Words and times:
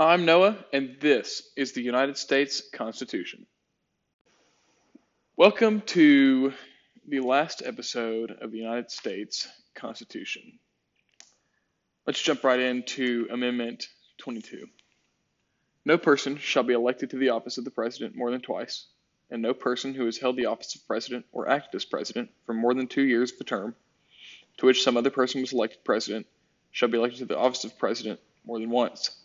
I'm 0.00 0.24
Noah, 0.24 0.56
and 0.72 0.96
this 0.98 1.42
is 1.56 1.72
the 1.72 1.82
United 1.82 2.16
States 2.16 2.62
Constitution. 2.72 3.44
Welcome 5.36 5.82
to 5.88 6.54
the 7.06 7.20
last 7.20 7.62
episode 7.62 8.30
of 8.40 8.50
the 8.50 8.56
United 8.56 8.90
States 8.90 9.46
Constitution. 9.74 10.58
Let's 12.06 12.22
jump 12.22 12.44
right 12.44 12.60
into 12.60 13.28
Amendment 13.30 13.88
22. 14.16 14.68
No 15.84 15.98
person 15.98 16.38
shall 16.38 16.62
be 16.62 16.72
elected 16.72 17.10
to 17.10 17.18
the 17.18 17.28
office 17.28 17.58
of 17.58 17.66
the 17.66 17.70
President 17.70 18.16
more 18.16 18.30
than 18.30 18.40
twice, 18.40 18.86
and 19.30 19.42
no 19.42 19.52
person 19.52 19.92
who 19.92 20.06
has 20.06 20.16
held 20.16 20.38
the 20.38 20.46
office 20.46 20.74
of 20.76 20.86
President 20.86 21.26
or 21.30 21.46
acted 21.46 21.74
as 21.74 21.84
President 21.84 22.30
for 22.46 22.54
more 22.54 22.72
than 22.72 22.86
two 22.86 23.04
years 23.04 23.32
of 23.32 23.40
a 23.42 23.44
term 23.44 23.74
to 24.56 24.64
which 24.64 24.82
some 24.82 24.96
other 24.96 25.10
person 25.10 25.42
was 25.42 25.52
elected 25.52 25.84
President 25.84 26.26
shall 26.70 26.88
be 26.88 26.96
elected 26.96 27.18
to 27.18 27.26
the 27.26 27.36
office 27.36 27.64
of 27.64 27.78
President 27.78 28.18
more 28.46 28.58
than 28.58 28.70
once. 28.70 29.19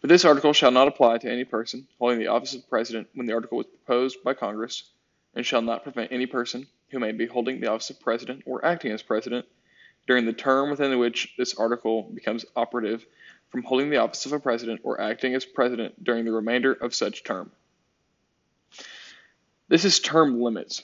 But 0.00 0.08
this 0.08 0.24
article 0.24 0.52
shall 0.52 0.70
not 0.70 0.88
apply 0.88 1.18
to 1.18 1.30
any 1.30 1.44
person 1.44 1.86
holding 1.98 2.18
the 2.18 2.28
office 2.28 2.54
of 2.54 2.68
President 2.68 3.08
when 3.14 3.26
the 3.26 3.34
article 3.34 3.58
was 3.58 3.66
proposed 3.66 4.22
by 4.24 4.34
Congress, 4.34 4.90
and 5.34 5.44
shall 5.44 5.62
not 5.62 5.82
prevent 5.82 6.12
any 6.12 6.26
person 6.26 6.66
who 6.90 6.98
may 6.98 7.12
be 7.12 7.26
holding 7.26 7.60
the 7.60 7.70
office 7.70 7.90
of 7.90 8.00
President 8.00 8.42
or 8.46 8.64
acting 8.64 8.92
as 8.92 9.02
President 9.02 9.46
during 10.06 10.24
the 10.24 10.32
term 10.32 10.70
within 10.70 10.98
which 10.98 11.34
this 11.36 11.54
article 11.54 12.10
becomes 12.14 12.44
operative 12.56 13.04
from 13.50 13.62
holding 13.62 13.90
the 13.90 13.98
office 13.98 14.26
of 14.26 14.32
a 14.32 14.40
President 14.40 14.80
or 14.82 15.00
acting 15.00 15.34
as 15.34 15.44
President 15.44 16.02
during 16.02 16.24
the 16.24 16.32
remainder 16.32 16.72
of 16.72 16.94
such 16.94 17.22
term. 17.22 17.50
This 19.68 19.84
is 19.84 20.00
term 20.00 20.40
limits. 20.40 20.82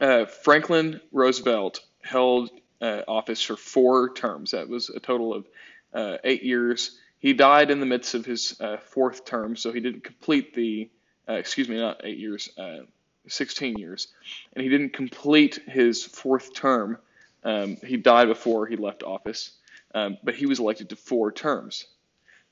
Uh, 0.00 0.24
Franklin 0.24 1.00
Roosevelt 1.12 1.84
held 2.02 2.50
uh, 2.80 3.02
office 3.06 3.42
for 3.42 3.56
four 3.56 4.12
terms. 4.12 4.50
That 4.52 4.68
was 4.68 4.88
a 4.88 4.98
total 4.98 5.34
of 5.34 5.46
uh, 5.94 6.16
eight 6.24 6.42
years 6.42 6.98
he 7.18 7.32
died 7.32 7.70
in 7.70 7.80
the 7.80 7.86
midst 7.86 8.14
of 8.14 8.24
his 8.24 8.60
uh, 8.60 8.76
fourth 8.78 9.24
term, 9.24 9.56
so 9.56 9.72
he 9.72 9.80
didn't 9.80 10.04
complete 10.04 10.54
the, 10.54 10.90
uh, 11.28 11.34
excuse 11.34 11.68
me, 11.68 11.78
not 11.78 12.02
eight 12.04 12.18
years, 12.18 12.50
uh, 12.58 12.80
16 13.28 13.78
years. 13.78 14.08
And 14.52 14.62
he 14.62 14.68
didn't 14.68 14.92
complete 14.92 15.58
his 15.66 16.04
fourth 16.04 16.54
term. 16.54 16.98
Um, 17.42 17.76
he 17.76 17.96
died 17.96 18.28
before 18.28 18.66
he 18.66 18.76
left 18.76 19.02
office, 19.02 19.52
um, 19.94 20.18
but 20.22 20.34
he 20.34 20.46
was 20.46 20.58
elected 20.58 20.90
to 20.90 20.96
four 20.96 21.32
terms. 21.32 21.86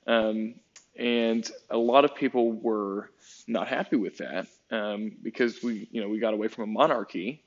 Um, 0.07 0.55
and 0.97 1.49
a 1.71 1.77
lot 1.77 2.05
of 2.05 2.15
people 2.15 2.53
were 2.53 3.11
not 3.47 3.69
happy 3.69 3.97
with 3.97 4.19
that 4.19 4.47
um, 4.71 5.13
because 5.23 5.63
we, 5.63 5.89
you 5.91 6.01
know, 6.01 6.09
we 6.09 6.19
got 6.19 6.35
away 6.35 6.49
from 6.49 6.65
a 6.65 6.73
monarchy, 6.73 7.43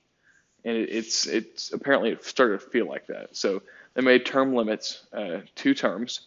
and 0.65 0.75
it, 0.75 0.89
it's 0.89 1.27
it's 1.27 1.71
apparently 1.71 2.11
it 2.11 2.23
started 2.25 2.59
to 2.59 2.69
feel 2.69 2.87
like 2.87 3.07
that. 3.07 3.35
So 3.35 3.61
they 3.93 4.01
made 4.01 4.25
term 4.25 4.53
limits, 4.53 5.05
uh, 5.13 5.41
two 5.55 5.73
terms, 5.73 6.21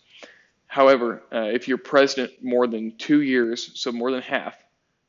However, 0.70 1.24
uh, 1.32 1.50
if 1.52 1.66
you're 1.66 1.78
president 1.78 2.44
more 2.44 2.68
than 2.68 2.96
two 2.96 3.22
years, 3.22 3.72
so 3.74 3.90
more 3.90 4.12
than 4.12 4.22
half, 4.22 4.54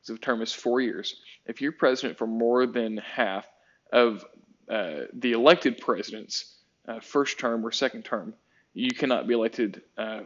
because 0.00 0.16
the 0.16 0.18
term 0.18 0.42
is 0.42 0.52
four 0.52 0.80
years, 0.80 1.20
if 1.46 1.60
you're 1.60 1.70
president 1.70 2.18
for 2.18 2.26
more 2.26 2.66
than 2.66 2.96
half 2.96 3.46
of 3.92 4.24
uh, 4.68 5.02
the 5.12 5.30
elected 5.30 5.78
president's 5.78 6.56
uh, 6.88 6.98
first 6.98 7.38
term 7.38 7.64
or 7.64 7.70
second 7.70 8.04
term, 8.04 8.34
you 8.74 8.90
cannot 8.90 9.28
be 9.28 9.34
elected 9.34 9.82
uh, 9.96 10.22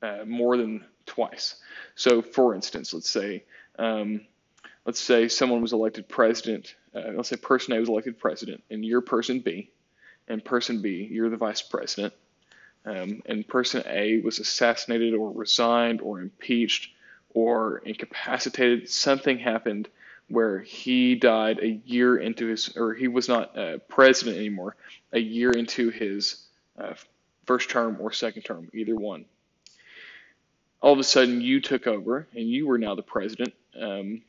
uh, 0.00 0.24
more 0.26 0.56
than 0.56 0.86
twice. 1.04 1.56
So, 1.94 2.22
for 2.22 2.54
instance, 2.54 2.94
let's 2.94 3.10
say 3.10 3.44
um, 3.78 4.22
let's 4.86 5.00
say 5.00 5.28
someone 5.28 5.60
was 5.60 5.74
elected 5.74 6.08
president. 6.08 6.76
Uh, 6.94 7.10
let's 7.14 7.28
say 7.28 7.36
person 7.36 7.74
A 7.74 7.78
was 7.78 7.90
elected 7.90 8.18
president, 8.18 8.64
and 8.70 8.82
you're 8.82 9.02
person 9.02 9.40
B, 9.40 9.70
and 10.28 10.42
person 10.42 10.80
B, 10.80 11.06
you're 11.10 11.28
the 11.28 11.36
vice 11.36 11.60
president 11.60 12.14
um, 12.84 13.22
and 13.26 13.46
person 13.46 13.82
A 13.86 14.20
was 14.20 14.38
assassinated 14.38 15.14
or 15.14 15.30
resigned 15.30 16.00
or 16.00 16.20
impeached 16.20 16.90
or 17.30 17.78
incapacitated, 17.78 18.88
something 18.88 19.38
happened 19.38 19.88
where 20.28 20.60
he 20.60 21.14
died 21.14 21.58
a 21.60 21.80
year 21.84 22.16
into 22.16 22.46
his, 22.46 22.76
or 22.76 22.94
he 22.94 23.08
was 23.08 23.28
not 23.28 23.56
uh, 23.56 23.78
president 23.88 24.36
anymore, 24.36 24.76
a 25.12 25.18
year 25.18 25.50
into 25.50 25.90
his 25.90 26.46
uh, 26.78 26.94
first 27.46 27.70
term 27.70 27.98
or 28.00 28.12
second 28.12 28.42
term, 28.42 28.68
either 28.72 28.96
one. 28.96 29.24
All 30.80 30.92
of 30.92 30.98
a 30.98 31.04
sudden, 31.04 31.40
you 31.40 31.60
took 31.60 31.86
over 31.86 32.26
and 32.34 32.48
you 32.48 32.66
were 32.66 32.78
now 32.78 32.94
the 32.94 33.02
president, 33.02 33.54
um, 33.80 34.22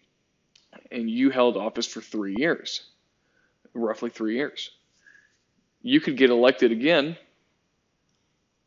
and 0.92 1.10
you 1.10 1.30
held 1.30 1.58
office 1.58 1.88
for 1.88 2.02
three 2.02 2.36
years, 2.38 2.84
roughly 3.74 4.10
three 4.10 4.36
years. 4.36 4.72
You 5.82 6.00
could 6.00 6.18
get 6.18 6.30
elected 6.30 6.72
again 6.72 7.18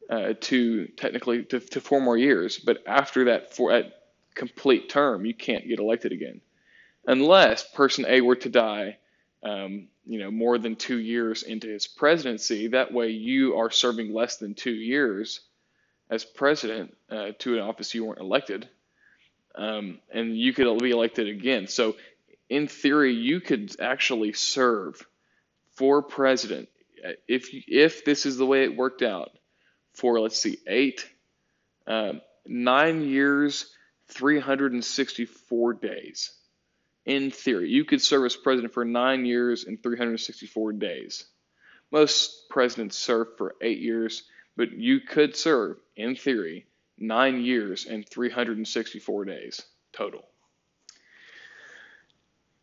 uh, 0.09 0.35
to 0.41 0.87
technically 0.89 1.45
to, 1.45 1.61
to 1.61 1.81
four 1.81 2.01
more 2.01 2.17
years, 2.17 2.59
but 2.59 2.79
after 2.87 3.27
that 3.27 3.55
for 3.55 3.73
at 3.73 3.93
complete 4.35 4.89
term, 4.89 5.25
you 5.25 5.35
can't 5.35 5.67
get 5.67 5.79
elected 5.79 6.13
again, 6.13 6.41
unless 7.07 7.69
person 7.73 8.05
A 8.07 8.21
were 8.21 8.37
to 8.37 8.49
die, 8.49 8.99
um, 9.43 9.89
you 10.05 10.19
know, 10.19 10.31
more 10.31 10.59
than 10.59 10.77
two 10.77 10.99
years 10.99 11.43
into 11.43 11.69
his 11.69 11.87
presidency. 11.87 12.69
That 12.69 12.93
way, 12.93 13.11
you 13.11 13.57
are 13.57 13.71
serving 13.71 14.13
less 14.13 14.37
than 14.37 14.55
two 14.55 14.75
years 14.75 15.41
as 16.09 16.25
president 16.25 16.97
uh, 17.11 17.31
to 17.41 17.55
an 17.55 17.61
office 17.61 17.95
you 17.95 18.05
weren't 18.05 18.21
elected, 18.21 18.69
um, 19.57 19.99
and 20.13 20.37
you 20.39 20.53
could 20.53 20.79
be 20.79 20.91
elected 20.91 21.29
again. 21.29 21.67
So, 21.67 21.97
in 22.49 22.69
theory, 22.69 23.13
you 23.13 23.41
could 23.41 23.75
actually 23.81 24.35
serve 24.35 25.05
for 25.75 26.01
president 26.01 26.69
uh, 27.05 27.13
if 27.27 27.49
if 27.53 28.05
this 28.05 28.25
is 28.25 28.37
the 28.37 28.47
way 28.47 28.63
it 28.63 28.77
worked 28.77 29.03
out 29.03 29.36
for, 29.97 30.21
let's 30.21 30.39
see, 30.39 30.59
eight, 30.67 31.09
um, 31.87 32.21
nine 32.47 33.03
years, 33.03 33.75
364 34.09 35.75
days. 35.75 36.33
In 37.05 37.31
theory, 37.31 37.71
you 37.71 37.85
could 37.85 38.03
serve 38.03 38.27
as 38.27 38.37
president 38.37 38.75
for 38.75 38.85
nine 38.85 39.25
years 39.25 39.65
and 39.65 39.83
364 39.83 40.73
days. 40.75 41.25
Most 41.91 42.49
presidents 42.51 42.97
serve 42.97 43.29
for 43.39 43.55
eight 43.61 43.79
years, 43.79 44.25
but 44.57 44.73
you 44.73 45.01
could 45.01 45.37
serve, 45.37 45.79
in 45.97 46.17
theory, 46.17 46.67
nine 46.99 47.43
years 47.43 47.87
and 47.87 48.09
364 48.09 49.25
days 49.25 49.63
total. 49.93 50.27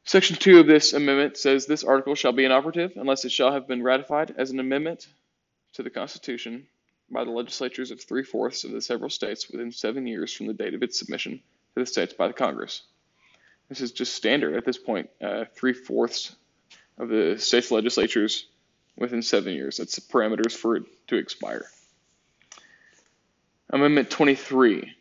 Section 0.06 0.36
2 0.36 0.60
of 0.60 0.68
this 0.68 0.92
amendment 0.92 1.38
says 1.38 1.66
this 1.66 1.86
article 1.86 2.14
shall 2.14 2.34
be 2.34 2.44
inoperative 2.44 2.94
unless 2.98 3.24
it 3.24 3.32
shall 3.32 3.54
have 3.54 3.68
been 3.68 3.82
ratified 3.82 4.36
as 4.38 4.52
an 4.52 4.60
amendment 4.60 5.08
to 5.74 5.84
the 5.84 5.90
Constitution 5.90 6.68
by 7.12 7.24
the 7.24 7.31
legislatures 7.31 7.91
of 7.91 8.02
three 8.02 8.24
fourths 8.24 8.64
of 8.64 8.72
the 8.72 8.81
several 8.81 9.09
states 9.09 9.50
within 9.50 9.72
seven 9.72 10.08
years 10.08 10.34
from 10.34 10.47
the 10.47 10.53
date 10.53 10.74
of 10.74 10.84
its 10.84 11.00
submission 11.00 11.41
to 11.74 11.80
the 11.81 11.86
states 11.86 12.14
by 12.14 12.28
the 12.28 12.34
Congress. 12.34 12.84
This 13.69 13.81
is 13.81 13.91
just 13.91 14.16
standard 14.16 14.56
at 14.56 14.66
this 14.66 14.78
point. 14.78 15.09
Uh, 15.22 15.46
three 15.56 15.74
fourths 15.74 16.36
of 16.97 17.09
the 17.09 17.38
states 17.38 17.72
legislatures 17.72 18.47
within 18.97 19.22
seven 19.22 19.53
years. 19.53 19.78
That's 19.78 19.96
the 19.96 20.02
parameters 20.02 20.53
for 20.53 20.75
it 20.75 20.84
to 21.08 21.16
expire. 21.16 21.66
Amendment 23.69 24.09
23. 24.09 24.94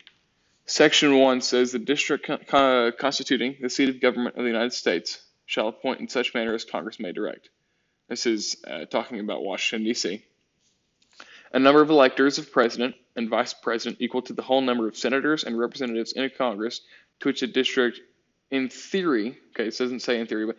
Section 0.65 1.17
1 1.17 1.41
says 1.41 1.71
the 1.71 1.79
district 1.79 2.25
con- 2.47 2.93
constituting 2.97 3.57
the 3.61 3.69
seat 3.69 3.89
of 3.89 3.99
government 3.99 4.37
of 4.37 4.43
the 4.43 4.49
United 4.49 4.73
States 4.73 5.21
shall 5.45 5.67
appoint 5.67 5.99
in 5.99 6.07
such 6.07 6.33
manner 6.33 6.53
as 6.53 6.63
Congress 6.63 6.99
may 6.99 7.11
direct. 7.11 7.49
This 8.07 8.25
is 8.25 8.57
uh, 8.65 8.85
talking 8.85 9.19
about 9.19 9.43
Washington, 9.43 9.85
D.C 9.85 10.25
a 11.53 11.59
number 11.59 11.81
of 11.81 11.89
electors 11.89 12.37
of 12.37 12.51
president 12.51 12.95
and 13.15 13.29
vice 13.29 13.53
president 13.53 14.01
equal 14.01 14.21
to 14.23 14.33
the 14.33 14.41
whole 14.41 14.61
number 14.61 14.87
of 14.87 14.97
senators 14.97 15.43
and 15.43 15.57
representatives 15.57 16.13
in 16.13 16.23
a 16.23 16.29
Congress 16.29 16.81
to 17.19 17.29
which 17.29 17.43
a 17.43 17.47
district, 17.47 18.01
in 18.49 18.69
theory, 18.69 19.37
okay, 19.51 19.67
it 19.67 19.77
doesn't 19.77 20.01
say 20.01 20.19
in 20.19 20.27
theory, 20.27 20.47
but 20.47 20.57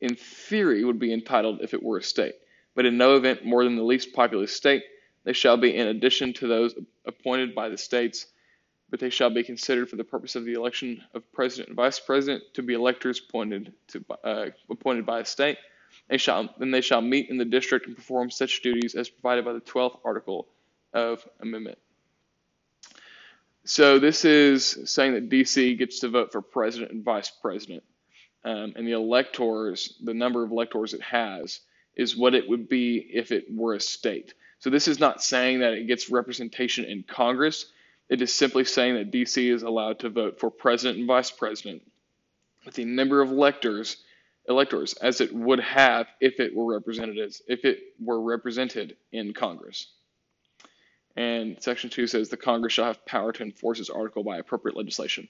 in 0.00 0.16
theory 0.16 0.82
would 0.82 0.98
be 0.98 1.12
entitled 1.12 1.60
if 1.60 1.74
it 1.74 1.82
were 1.82 1.98
a 1.98 2.02
state, 2.02 2.34
but 2.74 2.86
in 2.86 2.96
no 2.96 3.16
event 3.16 3.44
more 3.44 3.64
than 3.64 3.76
the 3.76 3.82
least 3.82 4.12
populous 4.12 4.54
state. 4.54 4.82
They 5.24 5.34
shall 5.34 5.58
be 5.58 5.76
in 5.76 5.88
addition 5.88 6.32
to 6.34 6.46
those 6.46 6.74
appointed 7.04 7.54
by 7.54 7.68
the 7.68 7.76
states, 7.76 8.26
but 8.88 8.98
they 8.98 9.10
shall 9.10 9.28
be 9.28 9.44
considered 9.44 9.90
for 9.90 9.96
the 9.96 10.04
purpose 10.04 10.34
of 10.36 10.46
the 10.46 10.54
election 10.54 11.02
of 11.12 11.30
president 11.32 11.68
and 11.68 11.76
vice 11.76 12.00
president 12.00 12.42
to 12.54 12.62
be 12.62 12.72
electors 12.72 13.20
appointed 13.20 13.74
to 13.88 14.04
uh, 14.24 14.46
appointed 14.70 15.04
by 15.04 15.20
a 15.20 15.24
state 15.26 15.58
they 16.10 16.18
shall, 16.18 16.52
then 16.58 16.72
they 16.72 16.80
shall 16.80 17.00
meet 17.00 17.30
in 17.30 17.38
the 17.38 17.44
district 17.44 17.86
and 17.86 17.94
perform 17.94 18.30
such 18.30 18.62
duties 18.62 18.96
as 18.96 19.08
provided 19.08 19.44
by 19.44 19.52
the 19.52 19.60
12th 19.60 20.00
article 20.04 20.48
of 20.92 21.24
amendment. 21.40 21.78
So 23.64 24.00
this 24.00 24.24
is 24.24 24.78
saying 24.86 25.14
that 25.14 25.28
DC 25.28 25.78
gets 25.78 26.00
to 26.00 26.08
vote 26.08 26.32
for 26.32 26.42
president 26.42 26.90
and 26.90 27.04
vice 27.04 27.30
president. 27.30 27.84
Um, 28.44 28.72
and 28.74 28.88
the 28.88 28.92
electors, 28.92 29.98
the 30.02 30.14
number 30.14 30.42
of 30.42 30.50
electors 30.50 30.94
it 30.94 31.02
has, 31.02 31.60
is 31.94 32.16
what 32.16 32.34
it 32.34 32.48
would 32.48 32.68
be 32.68 32.96
if 32.96 33.30
it 33.30 33.46
were 33.48 33.74
a 33.74 33.80
state. 33.80 34.34
So 34.58 34.68
this 34.68 34.88
is 34.88 34.98
not 34.98 35.22
saying 35.22 35.60
that 35.60 35.74
it 35.74 35.86
gets 35.86 36.10
representation 36.10 36.86
in 36.86 37.04
Congress. 37.04 37.66
It 38.08 38.20
is 38.20 38.34
simply 38.34 38.64
saying 38.64 38.94
that 38.94 39.12
DC 39.12 39.52
is 39.52 39.62
allowed 39.62 40.00
to 40.00 40.10
vote 40.10 40.40
for 40.40 40.50
president 40.50 40.98
and 40.98 41.06
vice 41.06 41.30
president 41.30 41.82
with 42.64 42.74
the 42.74 42.84
number 42.84 43.22
of 43.22 43.30
electors 43.30 43.98
electors 44.50 44.94
as 44.94 45.20
it 45.20 45.32
would 45.34 45.60
have 45.60 46.08
if 46.20 46.40
it 46.40 46.54
were 46.54 46.74
representatives 46.74 47.40
if 47.46 47.64
it 47.64 47.78
were 48.02 48.20
represented 48.20 48.96
in 49.12 49.32
Congress. 49.32 49.86
And 51.16 51.60
Section 51.62 51.90
2 51.90 52.06
says 52.06 52.28
the 52.28 52.36
Congress 52.36 52.72
shall 52.72 52.86
have 52.86 53.06
power 53.06 53.32
to 53.32 53.42
enforce 53.42 53.78
this 53.78 53.90
article 53.90 54.22
by 54.22 54.38
appropriate 54.38 54.76
legislation. 54.76 55.28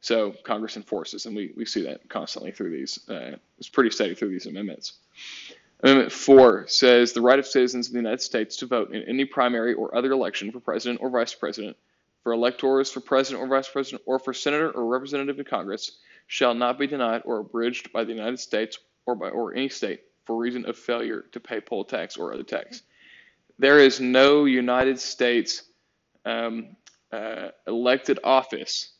So 0.00 0.34
Congress 0.42 0.76
enforces, 0.76 1.26
and 1.26 1.36
we, 1.36 1.52
we 1.56 1.64
see 1.64 1.82
that 1.82 2.08
constantly 2.08 2.50
through 2.50 2.70
these. 2.70 3.08
Uh, 3.08 3.36
it's 3.58 3.68
pretty 3.68 3.90
steady 3.90 4.14
through 4.14 4.30
these 4.30 4.46
amendments. 4.46 4.94
Amendment 5.82 6.12
4 6.12 6.66
says 6.68 7.12
the 7.12 7.20
right 7.20 7.38
of 7.38 7.46
citizens 7.46 7.86
of 7.86 7.92
the 7.92 8.00
United 8.00 8.20
States 8.20 8.56
to 8.56 8.66
vote 8.66 8.92
in 8.92 9.02
any 9.04 9.24
primary 9.24 9.74
or 9.74 9.96
other 9.96 10.10
election 10.12 10.50
for 10.50 10.60
president 10.60 11.00
or 11.00 11.10
vice 11.10 11.34
president, 11.34 11.76
for 12.24 12.32
electors 12.32 12.90
for 12.90 13.00
president 13.00 13.42
or 13.42 13.48
vice 13.48 13.68
president, 13.68 14.02
or 14.06 14.18
for 14.18 14.32
senator 14.32 14.70
or 14.70 14.86
representative 14.86 15.38
in 15.38 15.44
Congress 15.44 15.98
shall 16.26 16.54
not 16.54 16.78
be 16.78 16.86
denied 16.86 17.22
or 17.24 17.38
abridged 17.38 17.92
by 17.92 18.04
the 18.04 18.12
United 18.12 18.38
States 18.38 18.78
or 19.06 19.14
by 19.14 19.28
or 19.28 19.54
any 19.54 19.68
state 19.68 20.00
for 20.24 20.36
reason 20.36 20.66
of 20.66 20.76
failure 20.76 21.24
to 21.32 21.40
pay 21.40 21.60
poll 21.60 21.84
tax 21.84 22.16
or 22.16 22.32
other 22.32 22.42
tax. 22.42 22.82
There 23.58 23.78
is 23.78 24.00
no 24.00 24.44
United 24.44 24.98
States 24.98 25.62
um, 26.24 26.76
uh, 27.12 27.48
elected 27.66 28.18
office 28.24 28.90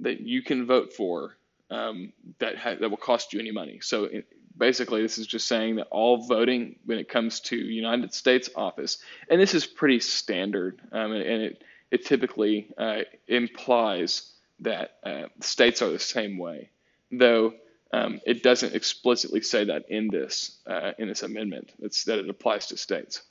that 0.00 0.20
you 0.20 0.42
can 0.42 0.66
vote 0.66 0.92
for 0.92 1.36
um, 1.70 2.12
that 2.38 2.58
ha- 2.58 2.76
that 2.80 2.90
will 2.90 2.96
cost 2.96 3.32
you 3.32 3.40
any 3.40 3.52
money. 3.52 3.80
So 3.80 4.04
it, 4.04 4.26
basically, 4.56 5.02
this 5.02 5.18
is 5.18 5.26
just 5.26 5.48
saying 5.48 5.76
that 5.76 5.88
all 5.90 6.26
voting 6.26 6.76
when 6.84 6.98
it 6.98 7.08
comes 7.08 7.40
to 7.40 7.56
United 7.56 8.12
States 8.12 8.50
office, 8.54 8.98
and 9.28 9.40
this 9.40 9.54
is 9.54 9.66
pretty 9.66 10.00
standard, 10.00 10.80
um, 10.92 11.12
and, 11.12 11.22
and, 11.22 11.42
it 11.42 11.64
it 11.90 12.06
typically 12.06 12.72
uh, 12.78 13.00
implies 13.28 14.32
that 14.62 14.96
uh, 15.04 15.24
states 15.40 15.82
are 15.82 15.90
the 15.90 15.98
same 15.98 16.38
way, 16.38 16.70
though 17.10 17.54
um, 17.92 18.20
it 18.26 18.42
doesn't 18.42 18.74
explicitly 18.74 19.42
say 19.42 19.64
that 19.64 19.84
in 19.90 20.08
this 20.08 20.58
uh, 20.66 20.92
in 20.98 21.08
this 21.08 21.22
amendment. 21.22 21.72
It's 21.80 22.04
that 22.04 22.18
it 22.18 22.28
applies 22.28 22.68
to 22.68 22.76
states. 22.76 23.22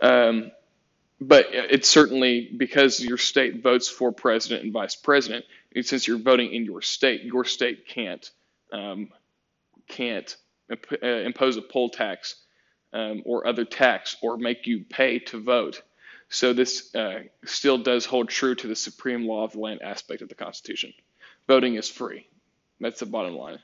Um, 0.00 0.50
but 1.20 1.46
it's 1.52 1.88
certainly 1.88 2.50
because 2.56 3.00
your 3.00 3.18
state 3.18 3.62
votes 3.62 3.88
for 3.88 4.12
president 4.12 4.64
and 4.64 4.72
vice 4.72 4.96
president. 4.96 5.44
since 5.82 6.08
you're 6.08 6.18
voting 6.18 6.52
in 6.52 6.64
your 6.64 6.82
state, 6.82 7.22
your 7.22 7.44
state 7.44 7.86
can't 7.86 8.28
um, 8.72 9.10
can't 9.88 10.36
imp- 10.70 11.02
uh, 11.02 11.06
impose 11.06 11.56
a 11.56 11.62
poll 11.62 11.90
tax 11.90 12.36
um, 12.92 13.22
or 13.24 13.46
other 13.46 13.64
tax 13.64 14.16
or 14.22 14.36
make 14.36 14.66
you 14.66 14.84
pay 14.88 15.20
to 15.20 15.40
vote. 15.40 15.82
So 16.32 16.54
this 16.54 16.94
uh, 16.94 17.24
still 17.44 17.76
does 17.76 18.06
hold 18.06 18.30
true 18.30 18.54
to 18.54 18.66
the 18.66 18.74
supreme 18.74 19.26
law 19.26 19.44
of 19.44 19.52
the 19.52 19.58
land 19.58 19.82
aspect 19.82 20.22
of 20.22 20.30
the 20.30 20.34
Constitution. 20.34 20.94
Voting 21.46 21.74
is 21.74 21.90
free. 21.90 22.26
That's 22.80 23.00
the 23.00 23.06
bottom 23.06 23.34
line. 23.34 23.58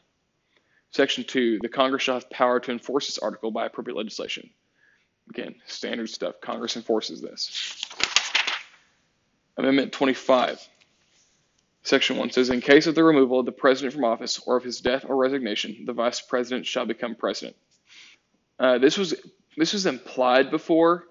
Section 0.91 1.25
2. 1.25 1.61
The 1.63 1.69
Congress 1.71 2.03
shall 2.03 2.17
have 2.17 2.29
power 2.29 2.61
to 2.61 2.71
enforce 2.71 3.07
this 3.07 3.19
article 3.19 3.51
by 3.51 3.65
appropriate 3.65 3.97
legislation. 3.97 4.51
Again, 5.31 5.55
standard 5.65 6.11
stuff. 6.11 6.43
Congress 6.43 6.77
enforces 6.77 7.23
this. 7.23 7.81
Amendment 9.57 9.93
25. 9.93 10.61
Section 11.85 12.19
1 12.19 12.33
says 12.33 12.51
In 12.51 12.61
case 12.61 12.87
of 12.87 12.95
the 12.95 13.03
removal 13.03 13.41
of 13.41 13.47
the 13.47 13.53
president 13.53 13.95
from 13.95 14.05
office 14.05 14.39
or 14.41 14.59
of 14.59 14.65
his 14.65 14.83
death 14.83 15.07
or 15.09 15.17
resignation, 15.17 15.85
the 15.87 15.95
vice 15.95 16.21
president 16.21 16.67
shall 16.67 16.85
become 16.85 17.15
president. 17.15 17.57
Uh, 18.59 18.77
this 18.77 18.99
was 18.99 19.15
this 19.57 19.73
was 19.73 19.87
implied 19.87 20.51
before, 20.51 21.05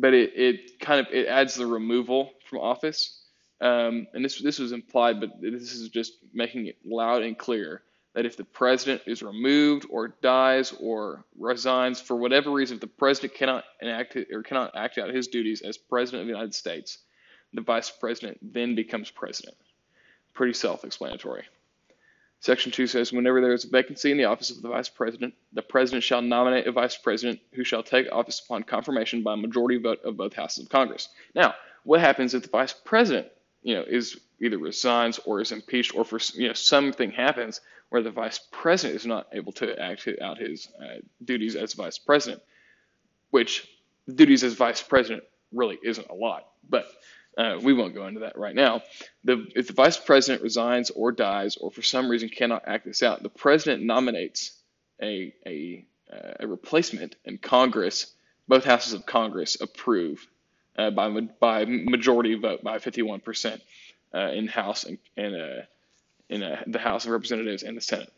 but 0.00 0.14
it, 0.14 0.32
it 0.34 0.80
kind 0.80 1.00
of 1.00 1.12
it 1.12 1.26
adds 1.26 1.54
the 1.54 1.66
removal 1.66 2.32
from 2.48 2.58
office. 2.60 3.22
Um, 3.60 4.06
and 4.14 4.24
this 4.24 4.40
this 4.40 4.58
was 4.58 4.72
implied, 4.72 5.20
but 5.20 5.30
this 5.40 5.72
is 5.72 5.88
just 5.88 6.14
making 6.32 6.66
it 6.66 6.76
loud 6.84 7.22
and 7.22 7.36
clear 7.36 7.82
that 8.14 8.26
if 8.26 8.36
the 8.36 8.44
president 8.44 9.02
is 9.06 9.22
removed 9.22 9.86
or 9.90 10.08
dies 10.22 10.72
or 10.80 11.24
resigns 11.36 12.00
for 12.00 12.16
whatever 12.16 12.50
reason, 12.50 12.76
if 12.76 12.80
the 12.80 12.86
president 12.86 13.34
cannot 13.34 13.64
enact 13.80 14.16
or 14.16 14.42
cannot 14.42 14.76
act 14.76 14.98
out 14.98 15.10
his 15.10 15.28
duties 15.28 15.62
as 15.62 15.76
president 15.76 16.22
of 16.22 16.26
the 16.26 16.32
United 16.32 16.54
States, 16.54 16.98
the 17.52 17.60
vice 17.60 17.90
president 17.90 18.38
then 18.42 18.74
becomes 18.74 19.10
president. 19.10 19.56
Pretty 20.34 20.52
self-explanatory. 20.52 21.44
Section 22.40 22.70
2 22.70 22.86
says, 22.86 23.12
whenever 23.12 23.40
there 23.40 23.52
is 23.52 23.64
a 23.64 23.68
vacancy 23.68 24.12
in 24.12 24.16
the 24.16 24.24
office 24.24 24.50
of 24.50 24.62
the 24.62 24.68
vice 24.68 24.88
president, 24.88 25.34
the 25.52 25.62
president 25.62 26.04
shall 26.04 26.22
nominate 26.22 26.66
a 26.66 26.72
vice 26.72 26.96
president 26.96 27.40
who 27.52 27.64
shall 27.64 27.82
take 27.82 28.10
office 28.12 28.40
upon 28.40 28.62
confirmation 28.62 29.22
by 29.22 29.34
a 29.34 29.36
majority 29.36 29.78
vote 29.78 30.00
of 30.04 30.16
both 30.16 30.34
houses 30.34 30.64
of 30.64 30.70
Congress. 30.70 31.08
Now, 31.34 31.54
what 31.82 32.00
happens 32.00 32.34
if 32.34 32.42
the 32.42 32.48
vice 32.48 32.72
president, 32.72 33.26
you 33.62 33.74
know, 33.74 33.82
is 33.82 34.20
either 34.40 34.58
resigns 34.58 35.18
or 35.18 35.40
is 35.40 35.50
impeached 35.50 35.94
or 35.96 36.04
for 36.04 36.20
you 36.34 36.46
know 36.48 36.54
something 36.54 37.10
happens 37.10 37.60
where 37.88 38.02
the 38.02 38.10
vice 38.10 38.38
president 38.52 39.00
is 39.00 39.06
not 39.06 39.26
able 39.32 39.52
to 39.52 39.76
act 39.80 40.08
out 40.20 40.38
his 40.38 40.68
uh, 40.80 40.98
duties 41.24 41.56
as 41.56 41.72
vice 41.74 41.98
president, 41.98 42.42
which 43.30 43.66
duties 44.14 44.44
as 44.44 44.54
vice 44.54 44.82
president 44.82 45.24
really 45.52 45.78
isn't 45.82 46.08
a 46.08 46.14
lot, 46.14 46.46
but 46.68 46.86
uh, 47.38 47.56
we 47.62 47.72
won't 47.72 47.94
go 47.94 48.06
into 48.08 48.20
that 48.20 48.36
right 48.36 48.54
now. 48.54 48.82
The, 49.22 49.46
if 49.54 49.68
the 49.68 49.72
vice 49.72 49.96
president 49.96 50.42
resigns 50.42 50.90
or 50.90 51.12
dies 51.12 51.56
or 51.56 51.70
for 51.70 51.82
some 51.82 52.08
reason 52.08 52.28
cannot 52.28 52.64
act 52.66 52.84
this 52.84 53.02
out, 53.02 53.22
the 53.22 53.28
president 53.28 53.84
nominates 53.84 54.60
a, 55.00 55.32
a, 55.46 55.86
uh, 56.12 56.32
a 56.40 56.46
replacement, 56.48 57.14
and 57.24 57.40
Congress, 57.40 58.12
both 58.48 58.64
houses 58.64 58.92
of 58.92 59.06
Congress, 59.06 59.60
approve 59.60 60.26
uh, 60.76 60.90
by, 60.90 61.08
by 61.40 61.64
majority 61.64 62.34
vote 62.34 62.64
by 62.64 62.78
51% 62.78 63.60
uh, 64.12 64.18
in 64.18 64.48
House 64.48 64.82
and, 64.82 64.98
and 65.16 65.36
uh, 65.36 65.62
in 66.28 66.40
the 66.66 66.78
House 66.78 67.04
of 67.04 67.12
Representatives 67.12 67.62
and 67.62 67.76
the 67.76 67.80
Senate. 67.80 68.12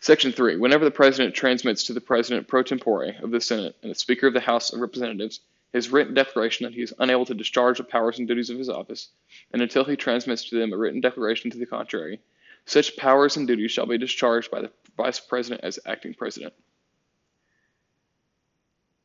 Section 0.00 0.32
3. 0.32 0.56
Whenever 0.56 0.84
the 0.84 0.90
President 0.90 1.34
transmits 1.34 1.84
to 1.84 1.94
the 1.94 2.00
President 2.00 2.46
pro 2.46 2.62
tempore 2.62 3.12
of 3.22 3.30
the 3.30 3.40
Senate 3.40 3.76
and 3.82 3.90
the 3.90 3.94
Speaker 3.94 4.26
of 4.26 4.34
the 4.34 4.40
House 4.40 4.72
of 4.72 4.80
Representatives 4.80 5.40
his 5.72 5.90
written 5.90 6.14
declaration 6.14 6.64
that 6.64 6.74
he 6.74 6.82
is 6.82 6.94
unable 6.98 7.24
to 7.26 7.34
discharge 7.34 7.78
the 7.78 7.84
powers 7.84 8.18
and 8.18 8.26
duties 8.26 8.50
of 8.50 8.58
his 8.58 8.68
office, 8.68 9.10
and 9.52 9.62
until 9.62 9.84
he 9.84 9.96
transmits 9.96 10.48
to 10.48 10.58
them 10.58 10.72
a 10.72 10.76
written 10.76 11.00
declaration 11.00 11.50
to 11.50 11.58
the 11.58 11.66
contrary, 11.66 12.20
such 12.66 12.96
powers 12.96 13.36
and 13.36 13.46
duties 13.46 13.70
shall 13.70 13.86
be 13.86 13.98
discharged 13.98 14.50
by 14.50 14.60
the 14.60 14.70
Vice 14.96 15.20
President 15.20 15.62
as 15.64 15.78
acting 15.86 16.14
President. 16.14 16.52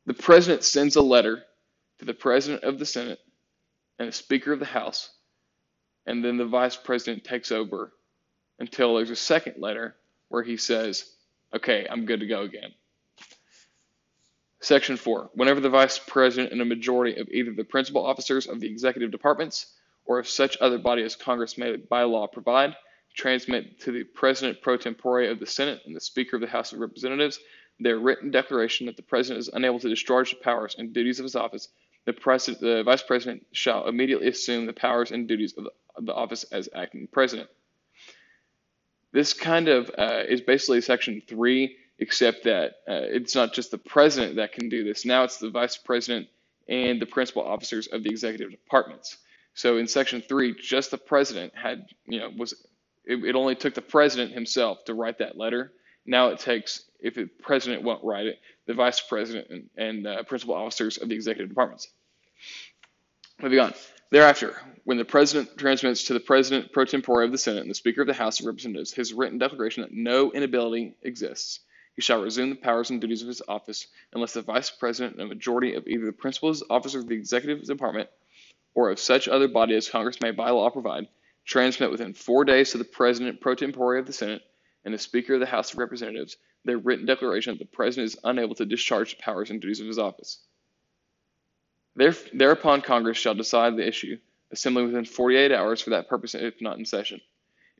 The 0.05 0.13
President 0.13 0.63
sends 0.63 0.95
a 0.95 1.01
letter 1.01 1.43
to 1.99 2.05
the 2.05 2.13
President 2.13 2.63
of 2.63 2.79
the 2.79 2.85
Senate 2.85 3.19
and 3.97 4.07
the 4.07 4.11
Speaker 4.11 4.51
of 4.51 4.59
the 4.59 4.65
House 4.65 5.09
and 6.05 6.23
then 6.23 6.37
the 6.37 6.45
vice 6.45 6.75
president 6.75 7.23
takes 7.23 7.51
over 7.51 7.91
until 8.59 8.95
there's 8.95 9.09
a 9.09 9.15
second 9.15 9.55
letter 9.57 9.95
where 10.29 10.43
he 10.43 10.57
says, 10.57 11.11
okay, 11.53 11.87
I'm 11.89 12.05
good 12.05 12.19
to 12.19 12.27
go 12.27 12.41
again. 12.41 12.73
Section 14.65 14.97
4. 14.97 15.31
Whenever 15.33 15.59
the 15.59 15.69
vice 15.69 15.99
president 15.99 16.51
and 16.51 16.61
a 16.61 16.65
majority 16.65 17.19
of 17.19 17.29
either 17.29 17.53
the 17.53 17.63
principal 17.63 18.05
officers 18.05 18.47
of 18.47 18.59
the 18.59 18.67
executive 18.67 19.11
departments 19.11 19.67
or 20.05 20.19
of 20.19 20.27
such 20.27 20.57
other 20.59 20.77
body 20.77 21.03
as 21.03 21.15
Congress 21.15 21.57
may 21.57 21.75
by 21.75 22.03
law 22.03 22.27
provide 22.27 22.75
transmit 23.13 23.79
to 23.79 23.91
the 23.91 24.03
president 24.03 24.61
pro 24.61 24.75
tempore 24.75 25.23
of 25.23 25.39
the 25.39 25.45
Senate 25.45 25.81
and 25.85 25.95
the 25.95 26.01
Speaker 26.01 26.35
of 26.35 26.41
the 26.41 26.47
House 26.47 26.73
of 26.73 26.79
Representatives 26.79 27.39
their 27.79 27.99
written 27.99 28.31
declaration 28.31 28.87
that 28.87 28.95
the 28.95 29.03
president 29.03 29.39
is 29.39 29.49
unable 29.53 29.79
to 29.79 29.89
discharge 29.89 30.31
the 30.31 30.37
powers 30.37 30.75
and 30.77 30.93
duties 30.93 31.19
of 31.19 31.23
his 31.23 31.35
office, 31.35 31.67
the, 32.05 32.13
president, 32.13 32.61
the 32.61 32.83
vice 32.83 33.03
president 33.03 33.45
shall 33.51 33.87
immediately 33.87 34.27
assume 34.27 34.65
the 34.65 34.73
powers 34.73 35.11
and 35.11 35.27
duties 35.27 35.53
of 35.57 35.65
the 35.65 35.71
the 35.99 36.13
office 36.13 36.43
as 36.51 36.67
acting 36.73 37.07
president. 37.11 37.49
This 39.11 39.33
kind 39.33 39.69
of 39.69 39.89
uh, 39.97 40.23
is 40.27 40.41
basically 40.41 40.81
section 40.81 41.21
three, 41.25 41.77
except 41.99 42.43
that 42.43 42.71
uh, 42.87 43.07
it's 43.07 43.35
not 43.35 43.53
just 43.53 43.71
the 43.71 43.77
president 43.77 44.35
that 44.35 44.53
can 44.53 44.69
do 44.69 44.83
this. 44.83 45.05
Now 45.05 45.23
it's 45.23 45.37
the 45.37 45.49
vice 45.49 45.77
president 45.77 46.27
and 46.67 47.01
the 47.01 47.05
principal 47.05 47.43
officers 47.43 47.87
of 47.87 48.03
the 48.03 48.09
executive 48.09 48.51
departments. 48.51 49.17
So 49.53 49.77
in 49.77 49.87
section 49.87 50.21
three, 50.21 50.53
just 50.53 50.91
the 50.91 50.97
president 50.97 51.53
had, 51.55 51.87
you 52.05 52.19
know, 52.19 52.29
was 52.35 52.53
it, 53.05 53.23
it 53.23 53.35
only 53.35 53.55
took 53.55 53.73
the 53.73 53.81
president 53.81 54.33
himself 54.33 54.83
to 54.85 54.93
write 54.93 55.19
that 55.19 55.37
letter. 55.37 55.71
Now 56.05 56.29
it 56.29 56.39
takes, 56.39 56.83
if 56.99 57.15
the 57.15 57.29
president 57.41 57.83
won't 57.83 58.03
write 58.03 58.25
it, 58.27 58.39
the 58.65 58.73
vice 58.73 58.99
president 58.99 59.49
and, 59.49 59.69
and 59.77 60.07
uh, 60.07 60.23
principal 60.23 60.55
officers 60.55 60.97
of 60.97 61.09
the 61.09 61.15
executive 61.15 61.49
departments. 61.49 61.87
Moving 63.41 63.59
on. 63.59 63.73
Thereafter, 64.11 64.55
when 64.83 64.97
the 64.97 65.05
President 65.05 65.57
transmits 65.57 66.05
to 66.05 66.13
the 66.13 66.19
President 66.19 66.71
pro 66.71 66.85
tempore 66.85 67.23
of 67.23 67.31
the 67.31 67.37
Senate 67.37 67.61
and 67.61 67.69
the 67.69 67.75
Speaker 67.75 68.01
of 68.01 68.07
the 68.07 68.13
House 68.13 68.39
of 68.39 68.45
Representatives 68.45 68.93
his 68.93 69.13
written 69.13 69.39
declaration 69.39 69.81
that 69.81 69.91
no 69.91 70.31
inability 70.31 70.95
exists, 71.01 71.59
he 71.95 72.01
shall 72.01 72.21
resume 72.21 72.49
the 72.49 72.55
powers 72.55 72.89
and 72.89 72.99
duties 72.99 73.21
of 73.21 73.27
his 73.27 73.41
office 73.47 73.87
unless 74.13 74.33
the 74.33 74.41
Vice 74.41 74.69
President 74.69 75.15
and 75.15 75.23
a 75.23 75.27
majority 75.27 75.75
of 75.75 75.87
either 75.87 76.05
the 76.05 76.11
principal 76.11 76.53
officers 76.69 77.03
of 77.03 77.09
the 77.09 77.15
Executive 77.15 77.63
Department 77.65 78.09
or 78.73 78.89
of 78.89 78.99
such 78.99 79.27
other 79.27 79.47
body 79.47 79.75
as 79.75 79.89
Congress 79.89 80.19
may 80.21 80.31
by 80.31 80.49
law 80.49 80.69
provide 80.69 81.07
transmit 81.45 81.91
within 81.91 82.13
four 82.13 82.43
days 82.43 82.71
to 82.71 82.77
the 82.77 82.83
President 82.83 83.39
pro 83.39 83.55
tempore 83.55 83.97
of 83.97 84.05
the 84.05 84.13
Senate 84.13 84.41
and 84.83 84.93
the 84.93 84.97
Speaker 84.99 85.35
of 85.35 85.39
the 85.39 85.45
House 85.45 85.71
of 85.71 85.79
Representatives 85.79 86.37
their 86.65 86.77
written 86.79 87.05
declaration 87.05 87.53
that 87.53 87.59
the 87.59 87.75
President 87.75 88.11
is 88.11 88.19
unable 88.23 88.55
to 88.55 88.65
discharge 88.65 89.15
the 89.15 89.21
powers 89.21 89.51
and 89.51 89.61
duties 89.61 89.79
of 89.79 89.87
his 89.87 89.99
office. 89.99 90.39
Thereupon 91.95 92.81
Congress 92.81 93.17
shall 93.17 93.35
decide 93.35 93.77
the 93.77 93.87
issue, 93.87 94.17
assembling 94.51 94.87
within 94.87 95.05
48 95.05 95.51
hours 95.51 95.79
for 95.79 95.91
that 95.91 96.09
purpose 96.09 96.35
if 96.35 96.59
not 96.61 96.77
in 96.77 96.85
session. 96.85 97.21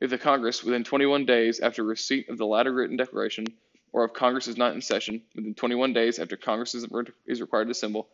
If 0.00 0.10
the 0.10 0.18
Congress, 0.18 0.62
within 0.62 0.84
21 0.84 1.26
days 1.26 1.60
after 1.60 1.82
receipt 1.82 2.28
of 2.28 2.38
the 2.38 2.46
latter 2.46 2.72
written 2.72 2.96
declaration, 2.96 3.46
or 3.92 4.04
if 4.04 4.12
Congress 4.12 4.48
is 4.48 4.56
not 4.56 4.74
in 4.74 4.82
session, 4.82 5.22
within 5.34 5.54
21 5.54 5.92
days 5.92 6.18
after 6.18 6.36
Congress 6.36 6.74
is, 6.74 6.86
is 7.26 7.40
required 7.40 7.66
to 7.66 7.70
assemble, 7.70 8.08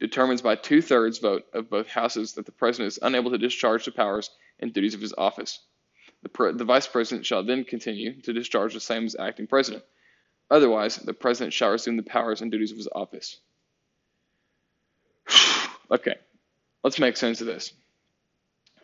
determines 0.00 0.42
by 0.42 0.56
two 0.56 0.82
thirds 0.82 1.18
vote 1.18 1.44
of 1.52 1.70
both 1.70 1.88
houses 1.88 2.34
that 2.34 2.46
the 2.46 2.52
president 2.52 2.88
is 2.88 2.98
unable 3.02 3.30
to 3.30 3.38
discharge 3.38 3.84
the 3.84 3.92
powers 3.92 4.30
and 4.60 4.72
duties 4.72 4.94
of 4.94 5.00
his 5.00 5.14
office. 5.16 5.60
The, 6.22 6.28
pre- 6.28 6.52
the 6.52 6.64
vice 6.64 6.86
president 6.86 7.26
shall 7.26 7.42
then 7.42 7.64
continue 7.64 8.20
to 8.22 8.32
discharge 8.32 8.74
the 8.74 8.80
same 8.80 9.04
as 9.04 9.16
acting 9.16 9.46
president. 9.46 9.84
Otherwise, 10.50 10.96
the 10.96 11.14
president 11.14 11.52
shall 11.52 11.70
resume 11.70 11.96
the 11.96 12.02
powers 12.02 12.40
and 12.40 12.50
duties 12.50 12.70
of 12.70 12.76
his 12.76 12.88
office. 12.88 13.38
okay, 15.90 16.14
let's 16.82 16.98
make 16.98 17.16
sense 17.16 17.40
of 17.40 17.46
this. 17.46 17.72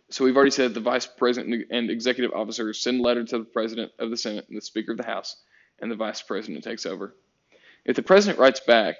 So 0.09 0.25
we've 0.25 0.35
already 0.35 0.51
said 0.51 0.73
the 0.73 0.81
vice 0.81 1.07
president 1.07 1.67
and 1.71 1.89
executive 1.89 2.33
officers 2.33 2.81
send 2.81 2.99
letter 2.99 3.23
to 3.23 3.37
the 3.37 3.45
president 3.45 3.93
of 3.97 4.09
the 4.09 4.17
Senate 4.17 4.45
and 4.49 4.57
the 4.57 4.61
Speaker 4.61 4.91
of 4.91 4.97
the 4.97 5.05
House, 5.05 5.37
and 5.81 5.91
the 5.91 5.95
vice 5.95 6.21
president 6.21 6.63
takes 6.63 6.85
over. 6.85 7.15
If 7.85 7.95
the 7.95 8.03
president 8.03 8.39
writes 8.39 8.59
back 8.59 8.95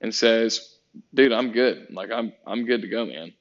and 0.00 0.14
says, 0.14 0.76
"Dude, 1.14 1.32
I'm 1.32 1.52
good. 1.52 1.88
Like 1.90 2.10
I'm 2.10 2.32
I'm 2.46 2.66
good 2.66 2.82
to 2.82 2.88
go, 2.88 3.06
man," 3.06 3.32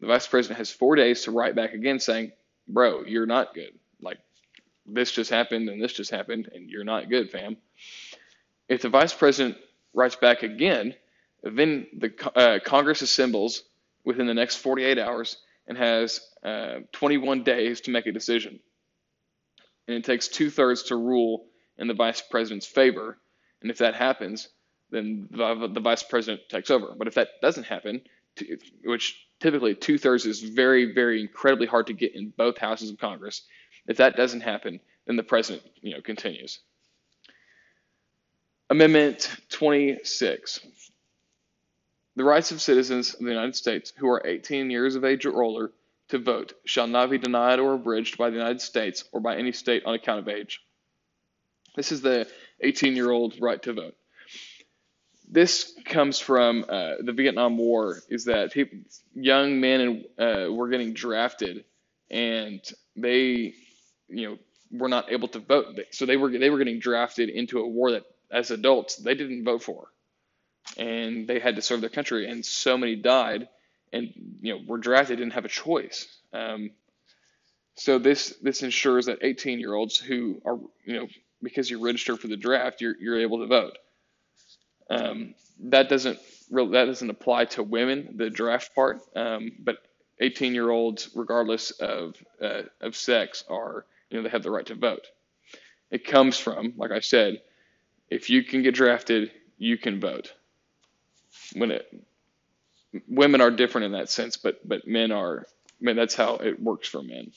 the 0.00 0.06
vice 0.06 0.26
president 0.26 0.58
has 0.58 0.70
four 0.70 0.96
days 0.96 1.22
to 1.22 1.30
write 1.30 1.54
back 1.54 1.72
again 1.72 1.98
saying, 1.98 2.32
"Bro, 2.68 3.04
you're 3.06 3.26
not 3.26 3.54
good. 3.54 3.78
Like 4.00 4.18
this 4.86 5.10
just 5.10 5.30
happened 5.30 5.68
and 5.68 5.82
this 5.82 5.92
just 5.92 6.10
happened, 6.10 6.50
and 6.52 6.68
you're 6.68 6.84
not 6.84 7.08
good, 7.08 7.30
fam." 7.30 7.56
If 8.68 8.82
the 8.82 8.88
vice 8.88 9.12
president 9.12 9.58
writes 9.92 10.16
back 10.16 10.42
again, 10.42 10.94
then 11.42 11.86
the 11.96 12.12
uh, 12.34 12.58
Congress 12.64 13.02
assembles 13.02 13.62
within 14.04 14.26
the 14.26 14.34
next 14.34 14.56
48 14.56 14.98
hours 14.98 15.38
and 15.66 15.78
has 15.78 16.20
uh, 16.42 16.80
21 16.92 17.42
days 17.42 17.82
to 17.82 17.90
make 17.90 18.06
a 18.06 18.12
decision. 18.12 18.60
And 19.86 19.96
it 19.96 20.04
takes 20.04 20.28
two 20.28 20.50
thirds 20.50 20.84
to 20.84 20.96
rule 20.96 21.46
in 21.78 21.88
the 21.88 21.94
vice 21.94 22.20
president's 22.20 22.66
favor. 22.66 23.18
And 23.62 23.70
if 23.70 23.78
that 23.78 23.94
happens, 23.94 24.48
then 24.90 25.28
the, 25.30 25.70
the 25.72 25.80
vice 25.80 26.02
president 26.02 26.48
takes 26.48 26.70
over. 26.70 26.94
But 26.96 27.08
if 27.08 27.14
that 27.14 27.40
doesn't 27.42 27.64
happen, 27.64 28.02
which 28.84 29.26
typically 29.40 29.74
two 29.74 29.98
thirds 29.98 30.26
is 30.26 30.40
very, 30.40 30.92
very 30.92 31.20
incredibly 31.20 31.66
hard 31.66 31.86
to 31.88 31.92
get 31.92 32.14
in 32.14 32.32
both 32.36 32.58
houses 32.58 32.90
of 32.90 32.98
Congress, 32.98 33.42
if 33.86 33.96
that 33.98 34.16
doesn't 34.16 34.40
happen, 34.40 34.80
then 35.06 35.16
the 35.16 35.22
president, 35.22 35.64
you 35.80 35.94
know, 35.94 36.00
continues. 36.00 36.60
Amendment 38.70 39.30
26. 39.50 40.60
The 42.16 42.24
rights 42.24 42.52
of 42.52 42.62
citizens 42.62 43.14
of 43.14 43.20
the 43.20 43.30
United 43.30 43.56
States 43.56 43.92
who 43.96 44.08
are 44.08 44.24
18 44.24 44.70
years 44.70 44.94
of 44.94 45.04
age 45.04 45.26
or 45.26 45.42
older 45.42 45.72
to 46.08 46.18
vote 46.18 46.54
shall 46.64 46.86
not 46.86 47.10
be 47.10 47.18
denied 47.18 47.58
or 47.58 47.74
abridged 47.74 48.16
by 48.16 48.30
the 48.30 48.36
United 48.36 48.60
States 48.60 49.04
or 49.12 49.20
by 49.20 49.36
any 49.36 49.52
state 49.52 49.84
on 49.84 49.94
account 49.94 50.20
of 50.20 50.28
age. 50.28 50.62
This 51.74 51.92
is 51.92 52.00
the 52.00 52.26
18 52.60 52.96
year 52.96 53.10
old 53.10 53.40
right 53.40 53.62
to 53.62 53.72
vote. 53.72 53.96
This 55.28 55.72
comes 55.84 56.18
from 56.18 56.64
uh, 56.68 56.94
the 57.00 57.12
Vietnam 57.12 57.56
War, 57.56 57.98
is 58.08 58.26
that 58.26 58.52
people, 58.52 58.78
young 59.14 59.60
men 59.60 60.04
uh, 60.18 60.46
were 60.50 60.68
getting 60.68 60.92
drafted 60.92 61.64
and 62.10 62.60
they, 62.94 63.54
you 64.08 64.28
know, 64.28 64.38
were 64.70 64.88
not 64.88 65.10
able 65.10 65.28
to 65.28 65.38
vote. 65.38 65.80
So 65.90 66.06
they 66.06 66.16
were 66.16 66.30
they 66.30 66.50
were 66.50 66.58
getting 66.58 66.78
drafted 66.78 67.30
into 67.30 67.60
a 67.60 67.66
war 67.66 67.92
that, 67.92 68.04
as 68.30 68.50
adults, 68.50 68.96
they 68.96 69.14
didn't 69.14 69.44
vote 69.44 69.62
for 69.62 69.88
and 70.76 71.26
they 71.26 71.38
had 71.38 71.56
to 71.56 71.62
serve 71.62 71.80
their 71.80 71.90
country, 71.90 72.28
and 72.28 72.44
so 72.44 72.76
many 72.76 72.96
died, 72.96 73.48
and 73.92 74.12
you 74.40 74.54
know 74.54 74.60
were 74.66 74.78
drafted, 74.78 75.18
didn't 75.18 75.34
have 75.34 75.44
a 75.44 75.48
choice. 75.48 76.08
Um, 76.32 76.70
so 77.76 77.98
this 77.98 78.34
this 78.42 78.62
ensures 78.62 79.06
that 79.06 79.18
18 79.22 79.60
year 79.60 79.74
olds 79.74 79.98
who 79.98 80.40
are 80.44 80.58
you 80.84 80.94
know 80.94 81.08
because 81.42 81.70
you 81.70 81.84
register 81.84 82.16
for 82.16 82.28
the 82.28 82.36
draft, 82.36 82.80
you're 82.80 82.96
you're 82.98 83.20
able 83.20 83.38
to 83.40 83.46
vote. 83.46 83.78
Um, 84.90 85.34
that 85.64 85.88
doesn't 85.88 86.18
that 86.50 86.84
doesn't 86.86 87.10
apply 87.10 87.46
to 87.46 87.62
women, 87.62 88.14
the 88.16 88.30
draft 88.30 88.74
part, 88.74 89.00
um, 89.16 89.52
but 89.58 89.78
18 90.20 90.54
year 90.54 90.70
olds, 90.70 91.10
regardless 91.14 91.70
of 91.72 92.16
uh, 92.40 92.62
of 92.80 92.96
sex, 92.96 93.44
are 93.48 93.84
you 94.10 94.16
know 94.18 94.22
they 94.22 94.30
have 94.30 94.42
the 94.42 94.50
right 94.50 94.66
to 94.66 94.74
vote. 94.74 95.06
It 95.90 96.04
comes 96.06 96.38
from, 96.38 96.74
like 96.76 96.90
I 96.90 97.00
said, 97.00 97.40
if 98.10 98.30
you 98.30 98.42
can 98.44 98.62
get 98.62 98.74
drafted, 98.74 99.30
you 99.58 99.78
can 99.78 100.00
vote 100.00 100.32
when 101.54 101.70
it 101.70 101.86
women 103.08 103.40
are 103.40 103.50
different 103.50 103.86
in 103.86 103.92
that 103.92 104.10
sense, 104.10 104.36
but 104.36 104.66
but 104.66 104.86
men 104.86 105.12
are. 105.12 105.46
I 105.80 105.84
mean, 105.84 105.96
that's 105.96 106.14
how 106.14 106.36
it 106.36 106.62
works 106.62 106.88
for 106.88 107.02
men. 107.02 107.32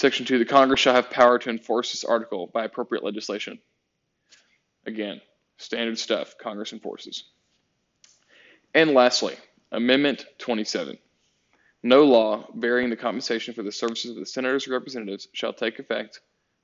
Section 0.00 0.24
two: 0.24 0.38
The 0.38 0.46
Congress 0.46 0.80
shall 0.80 0.94
have 0.94 1.10
power 1.10 1.38
to 1.38 1.50
enforce 1.50 1.92
this 1.92 2.04
article 2.04 2.46
by 2.46 2.64
appropriate 2.64 3.04
legislation. 3.04 3.58
Again, 4.86 5.20
standard 5.58 5.98
stuff. 5.98 6.36
Congress 6.38 6.72
enforces. 6.72 7.24
And 8.72 8.92
lastly, 8.92 9.36
Amendment 9.70 10.24
27. 10.38 10.96
No 11.82 12.04
law 12.04 12.48
varying 12.54 12.88
the 12.88 12.96
compensation 12.96 13.52
for 13.52 13.62
the 13.62 13.70
services 13.70 14.12
of 14.12 14.16
the 14.16 14.24
senators 14.24 14.66
or 14.66 14.70
representatives 14.72 15.28
shall 15.34 15.52
take 15.52 15.78
effect 15.78 16.20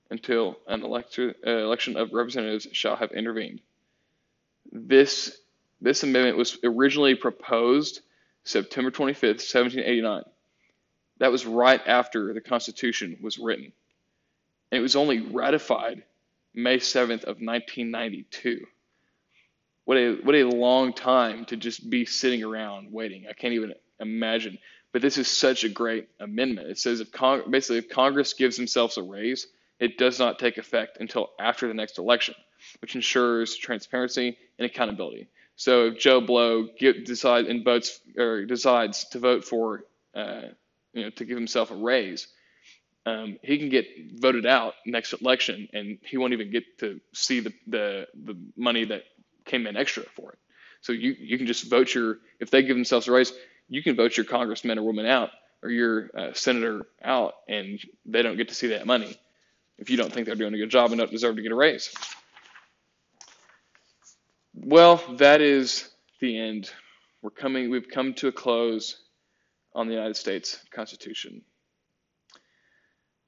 until 0.09 0.59
an 0.67 0.83
elector, 0.83 1.35
uh, 1.47 1.59
election 1.59 1.99
of 1.99 2.15
representatives 2.15 2.69
shall 2.73 2.97
have 2.97 3.13
intervened. 3.13 3.61
This 4.73 5.39
this 5.83 6.03
amendment 6.05 6.39
was 6.39 6.57
originally 6.65 7.15
proposed 7.15 8.01
September 8.45 8.91
25th, 8.91 9.45
1789. 9.45 10.23
That 11.19 11.33
was 11.33 11.47
right 11.47 11.81
after 11.87 12.33
the 12.33 12.41
Constitution 12.41 13.19
was 13.23 13.39
written. 13.39 13.73
And 14.71 14.79
it 14.79 14.83
was 14.83 14.97
only 14.97 15.21
ratified 15.21 16.05
May 16.55 16.79
7th 16.79 17.25
of 17.25 17.41
1992. 17.41 18.67
What 19.85 19.99
a 19.99 20.15
what 20.23 20.35
a 20.35 20.45
long 20.45 20.93
time 20.93 21.45
to 21.47 21.57
just 21.57 21.89
be 21.89 22.05
sitting 22.05 22.43
around 22.43 22.93
waiting. 22.93 23.27
I 23.29 23.33
can't 23.35 23.55
even 23.55 23.75
imagine. 24.01 24.59
But 24.93 25.03
this 25.03 25.19
is 25.19 25.29
such 25.29 25.65
a 25.65 25.69
great 25.69 26.09
amendment. 26.19 26.69
It 26.69 26.79
says 26.79 27.01
if 27.01 27.13
Cong- 27.13 27.51
basically 27.51 27.79
if 27.79 27.89
Congress 27.89 28.33
gives 28.33 28.57
themselves 28.57 28.97
a 28.97 29.03
raise, 29.03 29.47
it 29.79 29.99
does 29.99 30.19
not 30.19 30.39
take 30.39 30.59
effect 30.59 30.99
until 31.01 31.31
after 31.39 31.69
the 31.69 31.75
next 31.75 31.99
election, 31.99 32.35
which 32.81 32.95
ensures 32.95 33.57
transparency 33.57 34.37
and 34.59 34.67
accountability. 34.67 35.29
So 35.57 35.87
if 35.87 35.99
Joe 35.99 36.21
Blow 36.21 36.69
get, 36.79 37.05
decide 37.07 37.47
and 37.47 37.65
votes 37.65 38.01
or 38.17 38.45
decides 38.45 39.05
to 39.11 39.19
vote 39.19 39.45
for, 39.45 39.85
uh, 40.15 40.43
you 40.97 41.05
know, 41.05 41.11
to 41.11 41.25
give 41.25 41.37
himself 41.37 41.71
a 41.71 41.77
raise, 41.77 42.29
um, 43.07 43.39
he 43.43 43.59
can 43.59 43.69
get 43.69 43.87
voted 44.15 44.47
out 44.47 44.75
next 44.87 45.13
election, 45.13 45.69
and 45.73 45.99
he 46.03 46.17
won't 46.17 46.33
even 46.33 46.51
get 46.51 46.79
to 46.81 47.01
see 47.15 47.41
the, 47.41 47.53
the 47.69 48.09
the 48.25 48.37
money 48.57 48.85
that 48.87 49.05
came 49.45 49.67
in 49.67 49.77
extra 49.77 50.05
for 50.17 50.33
it. 50.33 50.39
So 50.81 50.93
you 50.93 51.15
you 51.19 51.39
can 51.39 51.47
just 51.47 51.71
vote 51.71 51.95
your 51.95 52.19
if 52.41 52.51
they 52.51 52.63
give 52.63 52.77
themselves 52.77 53.09
a 53.09 53.13
raise, 53.13 53.33
you 53.69 53.83
can 53.83 53.97
vote 53.97 54.17
your 54.17 54.27
congressman 54.27 54.79
or 54.79 54.83
woman 54.83 55.07
out 55.07 55.31
or 55.63 55.71
your 55.71 56.11
uh, 56.19 56.33
senator 56.35 56.87
out, 57.03 57.35
and 57.49 57.81
they 58.07 58.23
don't 58.23 58.37
get 58.37 58.49
to 58.49 58.55
see 58.55 58.69
that 58.69 58.87
money 58.87 59.17
if 59.79 59.91
you 59.91 59.97
don't 59.97 60.13
think 60.13 60.27
they're 60.27 60.37
doing 60.37 60.55
a 60.55 60.59
good 60.59 60.71
job 60.71 60.91
and 60.91 60.99
don't 60.99 61.11
deserve 61.11 61.37
to 61.37 61.43
get 61.43 61.53
a 61.53 61.57
raise. 61.57 61.95
Well, 64.55 65.03
that 65.19 65.43
is 65.43 65.89
the 66.21 66.39
end. 66.39 66.71
We're 67.23 67.31
coming. 67.31 67.71
We've 67.71 67.89
come 67.89 68.15
to 68.15 68.29
a 68.29 68.33
close 68.33 69.01
on 69.77 69.87
the 69.87 69.95
United 69.95 70.17
States 70.17 70.59
Constitution. 70.73 71.43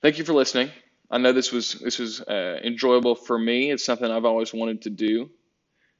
Thank 0.02 0.18
you 0.18 0.24
for 0.24 0.32
listening. 0.32 0.70
I 1.10 1.18
know 1.18 1.32
this 1.32 1.52
was 1.52 1.74
this 1.74 1.98
was 1.98 2.20
uh, 2.20 2.58
enjoyable 2.64 3.14
for 3.14 3.38
me. 3.38 3.70
It's 3.70 3.84
something 3.84 4.10
I've 4.10 4.24
always 4.24 4.52
wanted 4.52 4.82
to 4.82 4.90
do. 4.90 5.30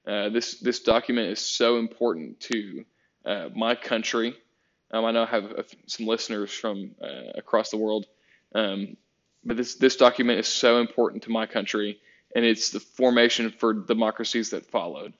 Uh, 0.06 0.30
this 0.30 0.58
this 0.58 0.80
document 0.80 1.28
is 1.30 1.38
so 1.38 1.78
important 1.78 2.40
to 2.40 2.84
uh, 3.24 3.48
my 3.54 3.76
country. 3.76 4.34
Um, 4.90 5.04
I 5.04 5.12
know 5.12 5.22
I 5.22 5.26
have 5.26 5.68
some 5.86 6.06
listeners 6.06 6.50
from 6.52 6.92
uh, 7.02 7.32
across 7.36 7.70
the 7.70 7.76
world, 7.76 8.06
um, 8.54 8.96
but 9.44 9.56
this 9.56 9.76
this 9.76 9.96
document 9.96 10.40
is 10.40 10.48
so 10.48 10.80
important 10.80 11.24
to 11.24 11.30
my 11.30 11.46
country 11.46 12.00
and 12.34 12.44
it's 12.44 12.70
the 12.70 12.80
formation 12.80 13.50
for 13.50 13.72
democracies 13.72 14.50
that 14.50 14.66
followed. 14.66 15.14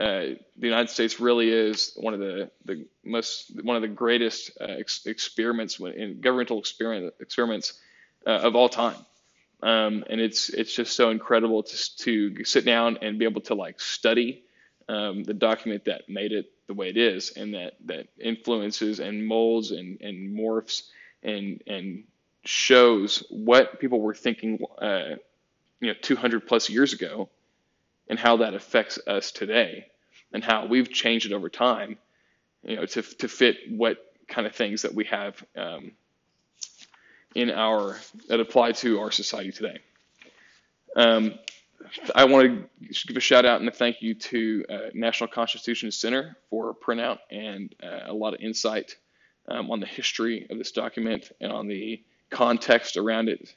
Uh, 0.00 0.34
the 0.56 0.66
United 0.66 0.88
States 0.88 1.20
really 1.20 1.50
is 1.50 1.92
one 1.96 2.14
of 2.14 2.20
the, 2.20 2.50
the 2.64 2.86
most 3.04 3.52
one 3.62 3.76
of 3.76 3.82
the 3.82 3.88
greatest 3.88 4.50
uh, 4.58 4.64
ex- 4.64 5.04
experiments 5.04 5.78
in 5.78 6.22
governmental 6.22 6.58
experiment, 6.58 7.12
experiments 7.20 7.74
uh, 8.26 8.30
of 8.30 8.56
all 8.56 8.70
time, 8.70 8.96
um, 9.62 10.02
and 10.08 10.18
it's 10.18 10.48
it's 10.48 10.74
just 10.74 10.96
so 10.96 11.10
incredible 11.10 11.62
to 11.62 11.96
to 11.98 12.44
sit 12.46 12.64
down 12.64 12.96
and 13.02 13.18
be 13.18 13.26
able 13.26 13.42
to 13.42 13.54
like 13.54 13.78
study 13.78 14.42
um, 14.88 15.22
the 15.22 15.34
document 15.34 15.84
that 15.84 16.08
made 16.08 16.32
it 16.32 16.50
the 16.66 16.72
way 16.72 16.88
it 16.88 16.96
is, 16.96 17.32
and 17.36 17.52
that 17.52 17.74
that 17.84 18.08
influences 18.18 19.00
and 19.00 19.26
molds 19.26 19.70
and 19.70 20.00
and 20.00 20.34
morphs 20.34 20.84
and 21.22 21.62
and 21.66 22.04
shows 22.46 23.22
what 23.28 23.78
people 23.80 24.00
were 24.00 24.14
thinking 24.14 24.64
uh, 24.80 25.16
you 25.78 25.88
know 25.88 25.94
200 26.00 26.46
plus 26.46 26.70
years 26.70 26.94
ago 26.94 27.28
and 28.10 28.18
how 28.18 28.38
that 28.38 28.52
affects 28.52 28.98
us 29.06 29.30
today 29.30 29.86
and 30.34 30.44
how 30.44 30.66
we've 30.66 30.90
changed 30.90 31.26
it 31.26 31.32
over 31.32 31.48
time 31.48 31.96
you 32.62 32.76
know 32.76 32.84
to, 32.84 33.00
to 33.00 33.28
fit 33.28 33.56
what 33.70 33.96
kind 34.28 34.46
of 34.46 34.54
things 34.54 34.82
that 34.82 34.94
we 34.94 35.04
have 35.04 35.42
um, 35.56 35.92
in 37.34 37.50
our 37.50 37.96
that 38.28 38.40
apply 38.40 38.72
to 38.72 39.00
our 39.00 39.10
society 39.10 39.52
today 39.52 39.78
um, 40.96 41.34
I 42.14 42.24
want 42.24 42.68
to 42.80 43.06
give 43.06 43.16
a 43.16 43.20
shout 43.20 43.46
out 43.46 43.60
and 43.60 43.68
a 43.68 43.72
thank 43.72 44.02
you 44.02 44.14
to 44.14 44.64
uh, 44.68 44.78
National 44.92 45.28
Constitution 45.28 45.90
Center 45.90 46.36
for 46.50 46.70
a 46.70 46.74
printout 46.74 47.18
and 47.30 47.74
uh, 47.82 48.00
a 48.06 48.12
lot 48.12 48.34
of 48.34 48.40
insight 48.40 48.96
um, 49.48 49.70
on 49.70 49.80
the 49.80 49.86
history 49.86 50.46
of 50.50 50.58
this 50.58 50.72
document 50.72 51.32
and 51.40 51.50
on 51.50 51.68
the 51.68 52.02
context 52.30 52.96
around 52.96 53.28
it. 53.28 53.54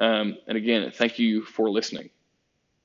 Um, 0.00 0.36
and 0.46 0.58
again, 0.58 0.90
thank 0.92 1.18
you 1.18 1.42
for 1.42 1.70
listening. 1.70 2.10